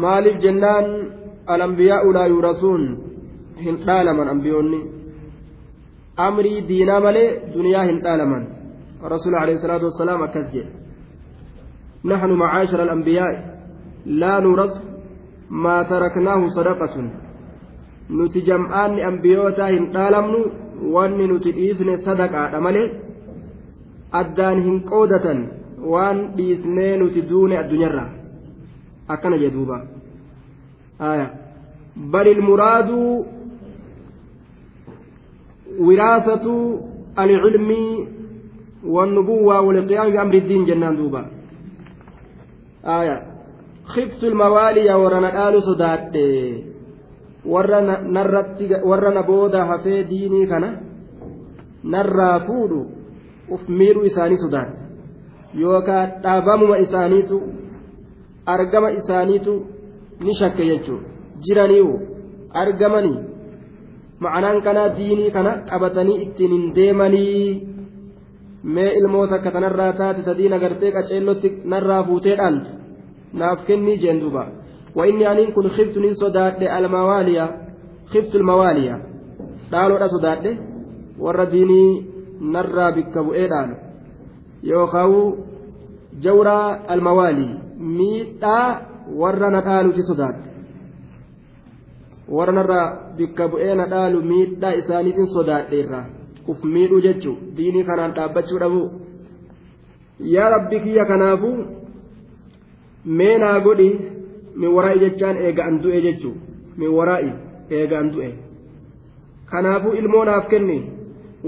maaliif 0.04 0.40
jennaan 0.44 0.86
alambiyaa'u 1.46 2.14
laa 2.18 2.26
yuurasuun 2.34 2.88
hin 3.66 3.80
dhaalaman 3.86 4.32
ambiyoonni 4.34 4.80
amrii 6.28 6.66
diinaa 6.68 7.00
malee 7.06 7.30
duniyaa 7.54 7.86
hin 7.92 8.02
dhaalaman 8.08 8.44
alayhi 9.42 9.60
salaatu 9.64 9.90
wassalaam 9.90 10.22
akkas 10.28 10.52
jedhe 10.56 10.78
نحن 12.04 12.30
معاشر 12.30 12.82
الأنبياء 12.82 13.58
لا 14.06 14.40
نورث 14.40 14.74
ما 15.50 15.82
تركناه 15.82 16.48
صدقة 16.48 17.10
jam'aanni 18.48 19.02
ambiyootaa 19.04 19.66
hin 19.68 19.92
dhaalamnu 19.92 20.38
wanni 20.94 21.26
nuti 21.30 21.52
dhiisne 21.58 21.94
sadaqaadha 22.06 22.60
malee 22.66 22.88
addaan 24.20 24.62
hin 24.66 24.76
qoodatan 24.90 25.40
waan 25.92 26.18
dhiisnee 26.36 26.92
nuti 27.02 27.22
duune 27.30 27.58
addunyaarra 27.62 28.04
akkana 29.14 29.36
jedhuuba 29.44 29.78
bal 32.12 32.26
ilmuraadu 32.34 33.00
wiraasatu 35.88 36.54
alcilmii 37.16 37.90
والنبوة 38.94 39.60
والقيام 39.60 40.10
بأمر 40.10 40.34
الدين 40.34 40.64
جنان 40.64 40.96
دوبا 40.96 41.22
khiftu 43.94 44.26
ilmawaaliya 44.26 44.98
warra 44.98 45.20
na 45.20 45.30
dhaalu 45.30 45.62
sodaadhe 45.62 46.28
warra 47.44 49.10
na 49.14 49.22
booda 49.22 49.64
hafee 49.64 50.04
diinii 50.10 50.46
kana 50.46 50.68
narraa 51.84 52.40
fuudhu 52.40 52.80
uf 53.50 53.68
miidhuu 53.68 54.04
isaanii 54.10 54.42
sodaadhe 54.44 54.76
yookaan 55.62 56.10
dhaabamuma 56.22 56.78
isaaniitu 56.86 57.40
argama 58.46 58.90
isaaniitu 58.90 59.54
ni 60.20 60.34
shakke 60.34 60.66
jechuudha 60.70 61.08
jiraniiwu 61.46 61.94
argamanii 62.62 63.18
ma'anaan 64.26 64.62
kanaa 64.62 64.88
diinii 64.98 65.30
kana 65.30 65.52
qabatanii 65.70 66.20
ittiin 66.26 66.52
hin 66.56 66.74
deemanii 66.74 67.68
mee 68.76 68.92
ilmoota 69.00 69.34
akka 69.34 69.50
tanarraa 69.56 69.92
taate 70.00 70.22
sadiin 70.28 70.52
agartee 70.58 70.92
qaceellotti 70.96 71.52
narraa 71.74 72.02
fuutee 72.08 72.36
dhaaltu 72.40 72.70
naaf 73.42 73.66
kennii 73.68 73.98
jeen 74.04 74.20
duuba 74.24 74.46
وإني 74.96 75.32
أنين 75.32 75.50
كن 75.52 75.68
خفت 75.68 75.98
من 75.98 76.14
صداد 76.14 76.62
الموالية 76.62 77.46
خفت 78.06 78.34
الموالية. 78.34 79.02
قالوا 79.72 79.98
لا 79.98 80.06
صداد 80.06 80.58
ورديني 81.18 82.04
نرى 82.40 82.86
بك 82.96 83.18
بؤيدان 83.18 83.76
يوخاو 84.62 85.34
جورا 86.22 86.94
الموالي. 86.94 87.48
ميتا 87.78 88.58
ورنا 89.12 89.60
قالوا 89.60 89.92
في 89.92 90.02
صداد. 90.02 90.36
ورنا 92.28 92.62
بك 93.18 93.42
بؤينا 93.42 93.84
قالوا 93.94 94.22
ميتا 94.22 94.78
إسانيت 94.78 95.18
صداد 95.36 95.64
إيرا 95.72 96.18
uf 96.48 96.62
miidhuu 96.64 97.00
jechuun 97.04 97.40
diinii 97.56 97.84
kanaan 97.84 98.14
dhaabbachuu 98.16 98.58
dhabu 98.60 98.82
yaa 100.34 100.50
rabbi 100.54 100.80
kiyya 100.84 101.04
kanaafu 101.10 101.50
meenaa 103.18 103.60
godhi 103.66 103.88
min 104.60 104.70
waraa'i 104.76 105.00
jechaan 105.04 105.36
eega 105.46 105.62
an 105.68 105.80
du'e 105.82 106.00
jechuun 106.06 106.36
min 106.80 106.90
waraa'i 106.98 107.32
eega 107.78 107.98
an 108.02 108.08
du'e. 108.14 108.30
Kanaafuu 109.50 109.94
ilmoo 110.00 110.24
naaf 110.28 110.46
kenni 110.52 110.78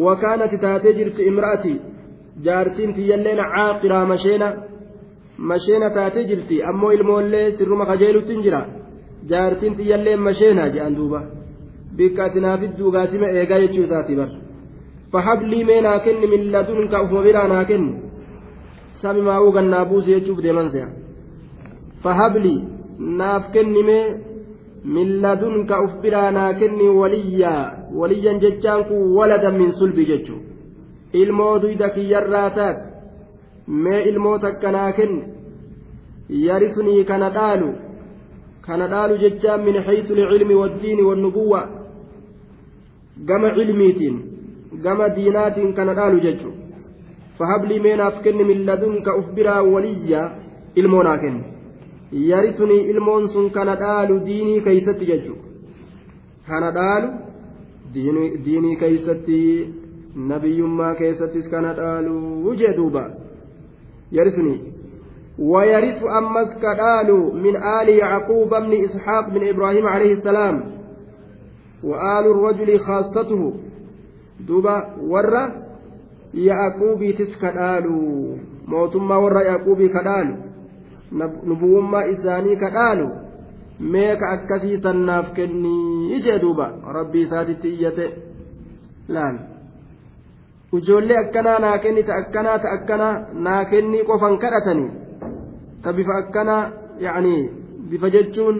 wakaanati 0.06 0.58
taatee 0.64 0.94
jirti 0.98 1.22
imra'ati 1.30 1.72
jaartiin 2.44 2.94
tiyyalleen 2.98 3.40
caaqiraa 3.54 4.04
masheena 4.12 4.48
masheena 5.52 5.88
taatee 5.96 6.24
jirti 6.30 6.62
ammoo 6.72 6.92
ilmoollee 6.98 7.46
sirruma 7.56 7.86
kajeelutti 7.90 8.32
hin 8.34 8.42
jira. 8.46 8.62
Jaartiin 9.30 9.74
tiyyalleen 9.78 10.20
masheenaa 10.28 10.68
jedhan 10.74 10.96
duuba. 10.98 11.20
Bikka 11.96 12.24
ati 12.24 12.40
naafidduu 12.40 12.90
gaasima 12.94 13.26
eegaa 13.40 13.60
jechuu 13.64 13.84
isaati 13.88 14.16
bara. 14.20 14.40
fahablii 15.12 15.64
mee 15.68 15.80
naa 15.84 15.98
kenni 16.04 16.26
min 16.32 16.42
ladunka 16.52 17.02
ufuma 17.04 17.22
biraa 17.22 17.48
naa 17.52 17.64
kenni 17.70 17.92
sami 19.02 19.22
maa'uu 19.28 19.52
gannaa 19.56 19.84
buuse 19.90 20.10
jechuuf 20.14 20.42
deeman 20.44 20.68
se'a. 20.74 20.88
Fahablii 22.02 22.58
naaf 23.00 23.52
kenni 23.52 23.82
mee 23.82 24.04
min 24.84 25.20
ladunka 25.22 25.82
uf 25.84 25.92
biraa 26.02 26.30
naa 26.30 26.52
kenni 26.60 26.88
waliyyaa 27.00 27.72
waliyyan 28.00 28.40
jechaan 28.44 28.84
kun 28.88 29.02
waladan 29.16 29.58
min 29.60 29.72
sulbi 29.72 30.06
jechuu 30.10 30.40
ilmoo 31.22 31.58
duyda 31.62 31.88
kiyyarraa 31.96 32.50
taate 32.58 32.84
mee 33.84 34.02
ilmoo 34.10 34.38
takkanaa 34.38 34.92
kenne 34.92 35.22
yarisunii 36.46 37.04
kana 37.10 37.30
dhaalu 37.36 37.70
kana 38.66 38.88
dhaalu 38.94 39.18
jechaan 39.24 39.64
min 39.68 39.82
haysu 39.86 40.14
lcilmi 40.18 40.54
waddiini 40.62 41.02
wannubuwwa 41.10 41.60
gama 43.30 43.54
cilmiitiin 43.54 44.18
gama 44.82 45.08
diinaatiin 45.16 45.72
kana 45.78 45.94
dhaalu 46.00 46.20
jechu 46.26 46.52
fahablii 47.38 47.80
meenaaf 47.86 48.20
kenne 48.26 48.44
min 48.50 48.66
ladunka 48.66 49.16
uf 49.22 49.32
biraa 49.38 49.62
waliyya 49.62 50.22
ilmoo 50.82 51.02
naa 51.08 51.18
kenne 51.24 51.59
yarisunii 52.12 52.80
ilmoon 52.90 53.28
sun 53.28 53.50
kana 53.50 53.76
dhaalu 53.76 54.20
diinii 54.26 54.60
keeysatti 54.60 55.06
jechu 55.06 55.36
kana 56.48 56.70
dhaalu 56.70 57.08
diinii 58.44 58.76
keeysatti 58.76 59.38
nabiyyummaa 60.32 60.94
keessattis 60.94 61.48
kana 61.50 61.72
dhaalu 61.74 62.54
jee 62.56 62.76
duuba 62.76 63.10
yarisuni 64.18 64.60
ويرث 65.40 66.02
أمس 66.04 66.48
كدال 66.62 67.10
من 67.34 67.56
آل 67.56 67.88
يعقوب 67.88 68.50
بن 68.50 68.84
إسحاق 68.84 69.28
بن 69.28 69.48
إبراهيم 69.48 69.86
عليه 69.86 70.12
السلام 70.12 70.64
وآل 71.84 72.24
الرجل 72.30 72.78
خاصته 72.78 73.52
دوبا 74.40 74.96
ورّا 75.00 75.52
يعقوب 76.34 77.10
تسكدال 77.18 77.86
موتما 78.68 79.16
ورّا 79.16 79.40
يعقوب 79.42 79.82
كدال 79.82 80.49
nubuummaa 81.12 82.04
isaanii 82.14 82.56
ka 82.56 82.70
dhaalu 82.76 83.06
meeka 83.92 84.30
akkasii 84.34 84.80
sannaaf 84.82 85.32
kenni 85.36 86.20
jee 86.24 86.38
duuba. 86.42 86.66
Rabbii 86.96 87.22
isaatitti 87.26 87.68
iyyate. 87.68 88.06
Laal. 89.08 89.36
Ijoollee 90.78 91.18
akkanaa 91.18 91.58
naa 91.58 91.78
kenni 91.78 92.02
ta 92.08 92.14
akkanaa 92.22 92.58
ta 92.58 92.68
akkanaa 92.76 93.14
naa 93.46 93.64
kenni 93.70 94.04
qofan 94.08 94.38
kadhatanii 94.42 94.90
ta 95.82 95.92
bifa 95.92 96.14
akkanaa 96.22 96.62
yacanii 97.04 97.42
bifa 97.90 98.10
jechuun 98.14 98.58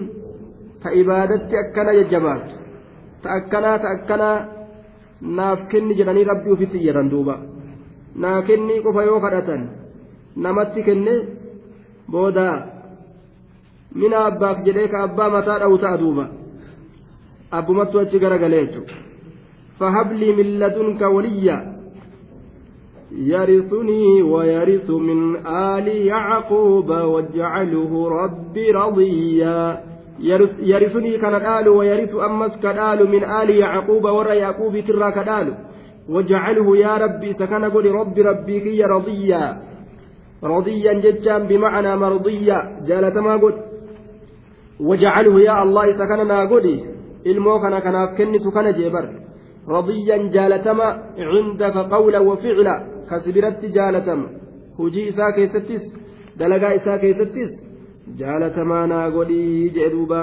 ta 0.83 0.89
ibaadatti 1.01 1.57
akkana 1.63 1.93
jajjabaatu. 1.99 2.55
Ta 3.23 3.29
akkanaa 3.39 3.79
ta 3.79 3.89
akkanaa 3.97 4.37
naaf 5.39 5.61
kenni 5.71 5.95
jedhanii 5.99 6.25
rabbii 6.25 6.53
ufitti 6.57 6.79
iyyatan 6.79 7.11
duuba. 7.11 7.39
Naa 8.17 8.43
kenni 8.43 8.81
qofa 8.83 9.05
yoo 9.05 9.21
kadhatan 9.21 9.63
namatti 10.37 10.83
kenne 10.83 11.15
booda 12.11 12.47
mina 13.95 14.25
abbaaf 14.31 14.65
jedhee 14.67 14.89
ka 14.89 15.03
abbaa 15.09 15.31
mataa 15.37 15.59
dha'u 15.63 15.79
ta'a 15.79 16.01
duuba. 16.03 16.25
Abbumattu 17.59 18.01
achi 18.01 18.23
garagalee 18.25 18.65
jechuudha 18.67 18.97
fahablii 19.79 20.33
min 20.39 20.59
ladunka 20.63 21.15
waliyya. 21.17 21.57
يرثني 23.13 24.23
ويرث 24.23 24.91
من 24.91 25.47
آل 25.47 25.89
يعقوب 25.89 26.91
واجعله 26.91 28.09
ربي 28.09 28.71
رضيا 28.71 29.83
يرثني 30.63 31.19
كان 31.19 31.35
قال 31.35 31.69
ويرث 31.69 32.15
أمس 32.15 32.57
كدال 32.63 33.11
من 33.11 33.25
آل 33.25 33.51
يعقوب 33.51 34.05
ورى 34.05 34.37
يعقوب 34.37 34.81
ترى 34.81 35.13
كدال 35.13 35.55
واجعله 36.09 36.77
يا 36.77 36.97
ربي 36.97 37.33
سكن 37.33 37.65
قل 37.65 37.87
رب 37.87 38.19
ربي 38.19 38.61
كي 38.61 38.83
رضيا 38.83 39.63
رضيا 40.43 40.93
ججا 40.93 41.39
بمعنى 41.39 41.97
مرضيا 41.97 42.59
جالت 42.89 43.17
ما 43.19 43.37
قل. 43.37 43.55
واجعله 44.81 45.41
يا 45.41 45.63
الله 45.63 45.93
سكننا 45.93 46.45
قل. 46.45 46.67
إلمو 47.27 47.59
كان 47.63 47.79
كناف 47.79 48.19
كنت 48.19 48.49
كان 48.55 48.73
جبر. 48.73 49.05
رضيا 49.69 50.17
جالتما 50.17 50.89
عندك 51.19 51.77
قولا 51.77 52.19
وفعلا. 52.19 52.77
كسبرت 53.11 53.65
جالتما 53.65 54.29
keessattis 55.37 55.83
dalagaa 56.39 56.73
isaa 56.73 56.99
keessattis 56.99 57.51
jaalatamaa 58.21 58.87
naa 58.87 59.11
godhii 59.11 59.71
jee 59.71 59.91
duuba 59.91 60.21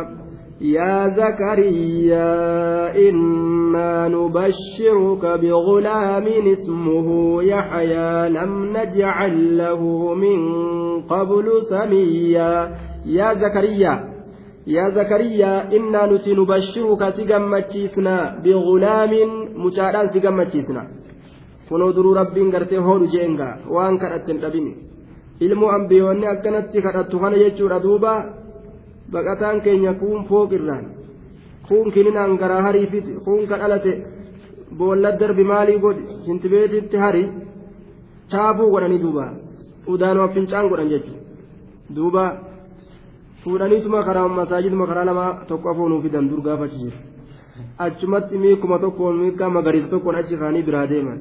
يا 0.61 1.09
زكريا 1.09 2.29
إنا 3.09 4.07
نبشرك 4.07 5.23
بغلام 5.41 6.27
اسمه 6.27 7.07
يحيى 7.43 8.29
لم 8.29 8.77
نجعل 8.77 9.57
له 9.57 9.81
من 10.13 10.39
قبل 11.01 11.45
سميا 11.69 12.75
يا 13.05 13.33
زكريا 13.33 13.93
يا 14.67 14.89
زكريا 14.89 15.77
إنا 15.77 16.05
نبشرك 16.39 17.01
سجمتشيسنا 17.17 18.17
بغلام 18.43 19.13
duruu 21.95 22.15
rabbiin 22.15 22.49
gartee 22.49 22.79
hoodhu 22.79 23.07
jeengaa 23.13 23.53
waan 23.75 23.97
kadhatte 23.99 24.31
hin 24.31 24.41
dhabini 24.41 24.71
ilmoo 25.45 25.71
ambiyoonni 25.77 26.27
akkanatti 26.33 26.81
kadhattu 26.85 27.19
kana 27.19 27.41
jechuudha 27.41 27.79
duuba 27.85 28.11
baqataan 29.11 29.61
keenya 29.65 29.93
kuun 30.01 30.25
fooqirraan 30.29 30.85
kuun 31.67 31.91
kininaan 31.95 32.37
garaa 32.41 32.61
hariifiti 32.67 33.11
kuun 33.25 33.47
ka 33.49 33.59
dhalate 33.61 33.93
boolla 34.77 35.11
darbi 35.19 35.43
maalii 35.51 35.79
godhi 35.85 36.03
shintibeetitti 36.25 36.97
hari 37.03 37.23
chaabuu 38.31 38.69
godhanii 38.73 39.03
duuba 39.05 39.25
udaanuma 39.93 40.33
fincaan 40.35 40.69
godhan 40.71 40.89
jechuudha 40.93 41.21
duuba 41.95 42.23
fuudhaniituma 43.43 44.03
karaa 44.07 44.27
masaajiduma 44.39 44.89
karaa 44.89 45.09
lama 45.09 45.25
tokko 45.49 45.69
afoonuu 45.69 46.01
fidan 46.05 46.29
dur 46.29 46.41
gaafachi 46.47 46.77
jiru 46.83 46.97
achumatti 47.85 48.37
miikuma 48.43 48.79
tokkoon 48.83 49.17
miikaa 49.21 49.49
magariisa 49.57 49.89
tokkoon 49.93 50.15
achi 50.21 50.37
kaanii 50.41 50.67
biraa 50.69 50.87
deeman. 50.91 51.19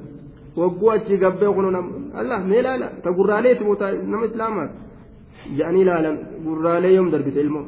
wagguu 0.56 0.90
achi 0.90 1.18
gabbee 1.18 1.52
kun 1.54 1.76
allah 2.20 2.40
mee 2.50 2.62
laala 2.62 2.86
ta 3.02 3.10
ta 3.78 3.92
nama 4.12 4.26
islaamaati 4.26 4.78
jedhanii 5.56 5.84
laalan 5.88 6.16
gurraalee 6.44 6.94
yoom 6.96 7.10
darbite 7.14 7.40
ilmoo 7.44 7.64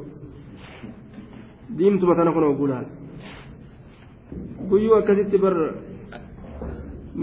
diimtuma 1.79 2.15
tana 2.19 2.33
kun 2.33 2.49
wagguu 2.49 2.69
laala 2.73 2.89
guyyuu 4.71 4.99
akkasitti 5.01 5.39
bar 5.45 5.57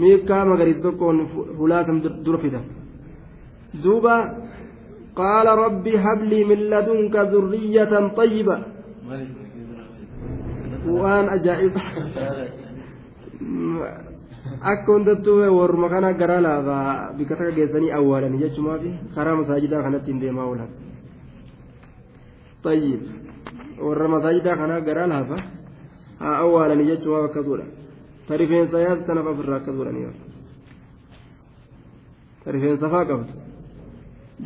miikaa 0.00 0.44
magariisa 0.50 0.82
tokkoon 0.86 1.18
hulaatam 1.58 1.96
dura 2.24 2.38
fidan 2.44 2.64
duuba 3.84 4.16
ربي 5.64 5.98
هب 5.98 6.20
لي 6.30 6.44
من 6.44 6.60
لدنك 6.70 7.16
ذرية 7.16 7.92
طيبة 8.08 8.56
وأن 10.86 11.28
أجائب 11.28 11.72
akka 14.72 14.92
hundattuu 14.92 15.38
warruma 15.58 15.88
kana 15.88 16.12
garaa 16.12 16.40
laafaa 16.40 17.12
bika 17.18 17.36
takka 17.36 17.52
geessanii 17.58 17.90
awwaalanii 17.98 18.42
jechumaaf 18.44 18.82
karaa 19.14 19.36
masaajidaa 19.36 19.82
kanatti 19.86 20.12
hin 20.12 20.20
deemaa 20.20 20.46
oolan 20.50 20.68
tayyib 22.62 23.02
warra 23.88 24.08
masaajidaa 24.08 24.56
kanaa 24.56 24.80
garaa 24.80 25.06
laafa 25.14 25.38
haa 26.18 26.36
awwaalanii 26.44 26.86
jechumaaf 26.92 27.24
akkasuudha 27.30 27.66
ta 28.28 28.36
rifeensa 28.36 28.80
yaasa 28.86 29.02
tanaaf 29.10 29.26
ofirraa 29.32 29.58
akkasuudhanii 29.62 30.06
ta 32.44 32.52
rifeensa 32.56 32.90
faa 32.94 33.04
qabdu 33.04 33.32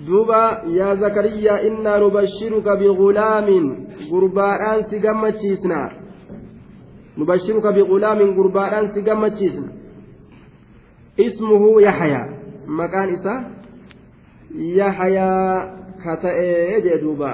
duuba 0.07 0.41
yaa 0.79 0.95
zakariyaa 0.97 1.59
innaa 1.69 1.99
nubashiruka 2.05 2.77
bigulaamin 2.77 3.67
gurbaadhaan 4.11 4.85
si 4.91 4.99
gammachiisna 5.07 5.81
nubashiruka 7.17 7.73
bigulaamin 7.73 8.35
gurbaadhaan 8.39 8.95
si 8.95 9.03
gammachiisna 9.09 9.80
ka 16.05 16.17
ta'ee 16.23 16.81
jee 16.85 16.99
duuba 17.03 17.31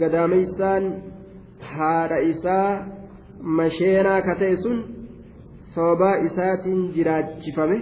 gadaameysaan 0.00 0.84
haadha 1.72 2.18
isaa 2.32 2.86
masheenaa 3.60 4.20
ka 4.28 4.34
ta'e 4.42 4.56
sun 4.64 4.78
sababaa 5.74 6.16
isaatiin 6.28 6.80
jiraachifame 6.94 7.78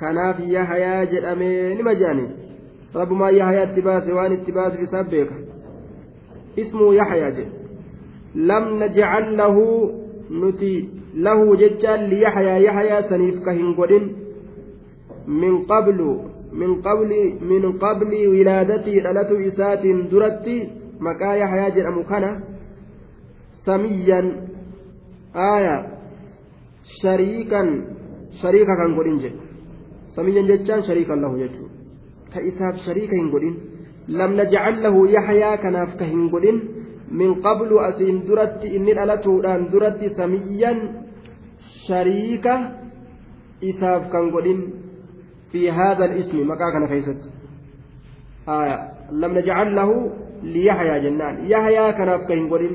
kanaaf 0.00 0.38
yaxyaa 0.54 1.02
jedhamee 1.12 1.74
nima 1.80 1.94
jedhani 2.00 2.26
rabbumaa 3.00 3.30
yaxyaa 3.40 3.66
itti 3.70 3.82
baase 3.88 4.16
waan 4.20 4.32
itti 4.38 4.52
baasuuf 4.60 4.82
isaa 4.88 5.04
beeka 5.16 5.36
ismuu 6.64 6.92
yaxyaa 7.00 7.30
jedhe 7.36 7.52
lam 8.52 8.64
najcal 8.84 9.26
lahu 9.42 9.66
hin 13.58 13.74
godhin 13.78 14.04
min 15.26 15.66
qablu 15.66 16.10
min 16.52 16.82
qabli 16.82 17.22
min 17.50 17.62
qabli 17.78 18.20
wilaadatii 18.34 19.00
dhalatu 19.04 19.40
isaatiin 19.48 20.10
duratti 20.10 20.56
maqaa 21.06 21.34
yaxyaa 21.42 21.70
jedhamu 21.76 22.04
kana 22.10 22.30
samiyyan 23.66 24.26
aaya 25.34 25.76
shariikan 27.00 27.68
shariika 28.40 28.76
kan 28.80 28.94
godhin 28.98 29.18
jedhe 29.24 29.38
samiyyan 30.16 30.46
jechaan 30.50 30.82
shariikan 30.88 31.18
lahu 31.24 31.38
jechuu 31.42 31.68
ka 32.32 32.38
isaaf 32.50 32.76
shariika 32.86 33.14
hin 33.20 33.28
godhin 33.34 33.54
lam 34.18 34.30
najcal 34.40 34.74
lahu 34.84 35.06
yaxyaa 35.16 35.56
kanaaf 35.64 35.96
ka 35.98 36.04
hin 36.12 36.30
godhin 36.34 36.56
inni 38.76 38.92
dhalatuudhaan 38.98 39.70
duratti 39.72 40.14
samiyyan 40.18 40.78
shariika 41.86 42.54
isaaf 43.70 44.10
kan 44.12 44.30
godhin 44.34 44.60
fi 45.50 45.60
haadha 45.78 46.14
ismi 46.20 46.44
maqaa 46.50 46.72
kana 46.74 46.86
keessatti 46.92 47.28
lam 49.20 49.32
najcal 49.38 49.68
lahu 49.78 49.94
liyahyaa 50.54 51.00
jennaan 51.06 51.34
yahyaa 51.52 51.90
kanaaf 51.98 52.22
kan 52.28 52.38
hin 52.38 52.48
godhin 52.52 52.74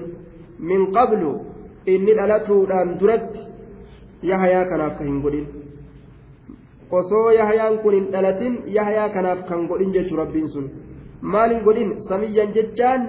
min 0.59 0.91
qablu 0.97 1.31
inni 1.93 2.17
dhalatuudhaan 2.19 2.97
duratti 2.99 3.39
yahyaa 4.31 4.65
kanaaf 4.71 4.93
kan 4.97 5.07
hin 5.11 5.21
godhin 5.25 5.47
osoo 6.99 7.27
yahyaan 7.39 7.79
kun 7.83 7.93
hin 7.97 8.05
dhalatin 8.13 8.53
yahyaa 8.77 9.09
kanaaf 9.15 9.41
kan 9.49 9.67
godhin 9.71 9.93
jechuu 9.97 10.17
rabbiin 10.21 10.49
sun 10.53 10.69
maal 11.33 11.49
hin 11.55 11.63
godhin 11.67 11.91
samiyyan 12.09 12.53
jechaan 12.57 13.01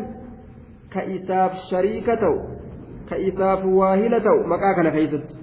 ka 0.93 1.05
isaaf 1.17 1.53
shariika 1.71 2.17
ta'u 2.17 2.37
ka 3.09 3.17
isaaf 3.29 3.65
waahila 3.65 4.21
ta'u 4.21 4.47
maqaa 4.53 4.75
kana 4.75 4.91
keessatti 4.97 5.35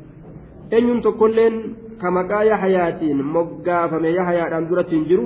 eenyuun 0.72 1.02
tokkolleen 1.02 1.56
ka 2.02 2.12
maqaa 2.12 2.44
yahayaatiin 2.52 3.26
moggaafame 3.36 4.12
yahayaadhaan 4.20 4.70
duratti 4.70 4.96
hin 4.96 5.08
jiru 5.10 5.26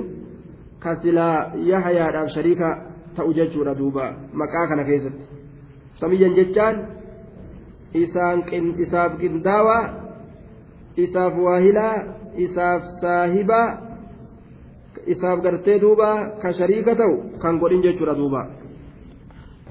ka 0.82 0.96
silaa 1.02 1.52
yahayaadhaaf 1.70 2.34
shariika 2.36 2.68
ta'u 3.16 3.34
jechuudha 3.38 3.74
duuba 3.78 4.06
maqaa 4.32 4.66
kana 4.72 4.84
keessatti 4.90 5.24
samiyyan 6.00 6.34
jechaan 6.38 6.76
isaaf 8.84 9.12
qindaawaa 9.20 9.82
isaaf 11.04 11.34
waahilaa 11.46 11.94
isaaf 12.46 12.82
saahibaa 13.04 13.68
isaaf 15.14 15.38
gartee 15.44 15.78
duuba 15.84 16.08
ka 16.42 16.52
shariika 16.58 16.96
ta'u 16.96 17.38
kan 17.42 17.58
godhin 17.58 17.82
jechuudha 17.82 18.14
duuba 18.14 18.61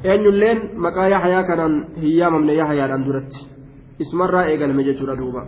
eenyulleen 0.05 0.59
maqaa 0.87 1.09
yahayaa 1.15 1.45
kanaan 1.51 1.77
hin 2.01 2.17
yaamamne 2.23 2.59
yahayaadhaan 2.63 3.07
duratti 3.07 3.47
ismarraa 4.07 4.49
eegalame 4.51 4.89
jechuudha 4.91 5.21
duuba. 5.23 5.47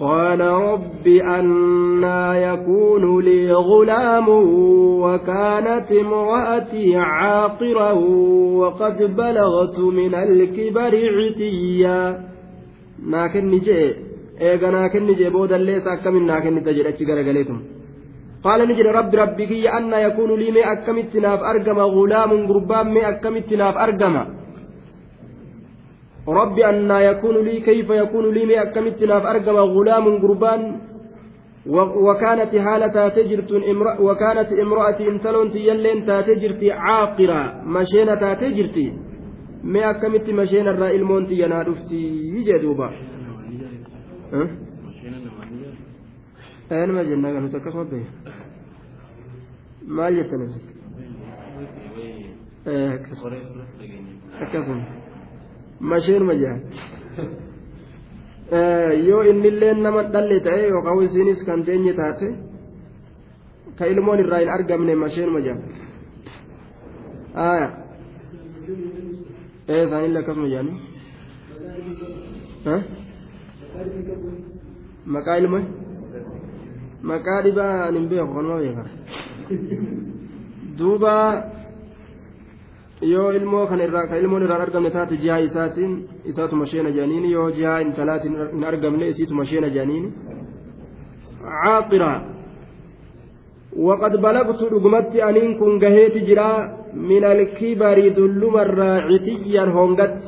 قال 0.00 0.40
رب 0.40 1.06
أنا 1.06 2.38
يكون 2.38 3.24
لي 3.24 3.52
غلام 3.52 4.28
وكانت 5.00 5.92
امرأتي 5.92 6.96
عاقرا 6.96 7.92
وقد 8.60 8.98
بلغت 9.16 9.78
من 9.78 10.14
الكبر 10.14 10.92
عتيا 11.16 12.00
ناكن 13.12 13.44
نجي 13.50 13.94
إيغا 14.40 14.70
ناكن 14.70 15.06
نجي 15.06 15.30
بودا 15.30 15.58
ليس 15.58 15.86
أكمل 15.86 16.26
ناكن 16.26 16.54
نتجر 16.54 16.88
أتشغر 16.88 17.18
قليتم 17.28 17.58
قال 18.43 18.59
نجي 18.69 18.81
رب 18.81 19.15
ربك 19.15 19.51
أن 19.77 19.93
يكون 19.93 20.29
لي 20.39 20.51
مي 20.51 20.61
أكمل 20.73 21.09
تناف 21.13 21.39
أرقم 21.51 21.79
غلام 21.79 22.31
قربان 22.49 22.85
مي 22.93 23.01
أكمل 23.09 23.43
تناف 23.49 23.75
أرقم. 23.77 24.15
rabbi 26.27 26.63
annaa 26.63 27.01
yakuunu 27.01 27.41
lii 27.41 27.61
kayfa 27.61 27.95
yakuunu 27.95 28.31
lii 28.31 28.45
mee 28.45 28.59
akkamitti 28.59 29.07
naaf 29.07 29.25
argama 29.25 29.67
gulaamun 29.67 30.19
gurbaan 30.19 30.63
وكانت 32.07 32.55
حالة 32.55 32.87
تاتجرت 32.87 33.51
وكانت 33.99 34.49
امرأتي 34.63 35.09
انتلون 35.09 35.51
تيلين 35.51 36.05
تاتجرتي 36.05 36.71
عاقرة. 36.71 37.41
مشينة 37.65 38.15
تاتجرتي 38.15 38.93
ما 39.63 39.89
أكملت 39.89 40.29
مشينة 40.29 40.71
الرائل 40.71 41.03
مونتي 41.03 41.35
ينا 41.39 41.61
رفتي 41.61 42.01
يجدوبا 42.35 42.89
أه؟ 44.33 44.47
أنا 46.71 46.91
ما 46.93 47.03
جنة 47.03 47.27
كانوا 47.33 47.49
تكفى 47.55 47.83
به 47.91 48.03
ما 49.95 50.05
جتنا 50.15 50.45
أكسم 54.41 54.81
masheenuma 55.91 56.33
jedhan 56.41 56.61
yoo 59.09 59.21
innillee 59.31 59.73
nama 59.85 60.01
dhalle 60.13 60.37
ta'e 60.45 60.63
yookaan 60.73 60.99
isiinis 61.05 61.41
kan 61.47 61.59
teenye 61.67 61.93
taate 61.99 62.27
ka 63.77 63.83
ilmoon 63.93 64.19
irraa 64.23 64.39
hin 64.43 64.51
argamne 64.55 64.93
masheenuma 65.03 65.39
jedhan 65.47 65.69
ee 69.73 69.81
isaanillee 69.85 70.21
akkasuma 70.23 70.47
jedhani 70.53 70.73
maqaa 75.15 75.37
ilma 75.41 75.59
maqaa 77.09 77.41
dhibaa 77.45 77.91
hin 77.95 78.05
beeku 78.11 78.33
kanuma 78.35 78.57
beeka 78.63 78.83
duuba 80.79 81.13
yoo 83.13 83.29
ilmoo 83.39 83.65
kana 83.69 83.83
irraa 83.87 84.07
ka 84.09 84.15
ilmoon 84.21 84.43
irraan 84.45 84.61
argamne 84.65 84.91
taate 84.97 85.15
jihaa 85.23 85.39
isaatiin 85.47 85.93
isaatuma 86.31 86.65
sheena 86.71 86.89
jedhaniini 86.95 87.31
yoo 87.37 87.47
jihaa 87.57 87.79
intalaatiin 87.87 88.35
hin 88.55 88.63
argamne 88.71 89.07
isiituma 89.13 89.45
sheena 89.53 89.69
jedhaniini 89.75 90.09
caaqira 91.63 92.11
وقد 93.87 94.13
بلغت 94.27 94.61
رقمت 94.75 95.13
أنين 95.29 95.51
كن 95.59 95.79
جهيت 95.83 96.15
جرا 96.27 96.51
من 97.11 97.23
الكبر 97.35 97.97
دلما 98.17 98.63
راعتيا 98.79 99.63
هونغت 99.75 100.19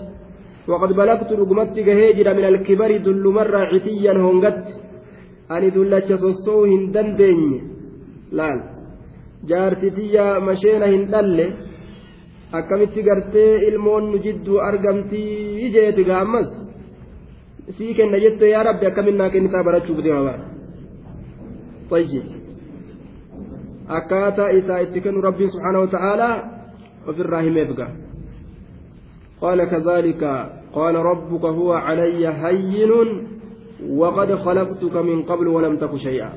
وقد 0.71 0.89
بلغت 0.99 1.29
رقمت 1.41 1.75
جهيت 1.87 2.15
جرا 2.17 2.33
من 2.39 2.45
الكبر 2.51 2.91
دلما 3.07 3.43
راعتيا 3.55 4.13
هونغت 4.23 4.63
أني 5.51 5.69
دلتش 5.69 6.11
سوسو 6.23 6.65
هندن 6.65 7.15
دين 7.19 7.41
لا 8.37 8.49
جارتي 9.49 9.89
مشينا 10.47 10.85
هندن 10.95 11.39
akkamitti 12.53 13.01
gartee 13.01 13.65
ilmoon 13.67 14.11
nu 14.11 14.17
jidduu 14.25 14.59
argamtii 14.61 15.71
jeeti 15.73 16.03
gaammas 16.09 16.51
sii 17.77 17.95
kenna 17.97 18.19
jette 18.23 18.49
yaa 18.49 18.63
rabbi 18.67 18.85
akkaminnaa 18.89 19.29
kennitaa 19.33 19.63
barachuuf 19.67 20.03
deema 20.05 20.23
bara 20.27 20.43
طيب 21.89 22.25
akkaataa 23.97 24.49
isaa 24.59 24.79
itti 24.85 25.01
kennu 25.01 25.21
rabbiin 25.21 25.51
subxaanahu 25.51 25.85
wata'aalaa 25.85 26.35
ofirraa 27.07 27.45
himeef 27.47 27.75
gaa 27.81 27.91
قال 29.43 29.63
كذلك 29.63 30.23
قال 30.73 30.95
ربك 30.95 31.45
هو 31.45 31.73
علي 31.73 32.27
هين 32.27 32.91
وقد 33.89 34.35
خلقتك 34.35 34.95
من 34.95 35.23
قبل 35.23 35.47
ولم 35.47 35.77
تك 35.77 35.95
شيئا. 35.95 36.33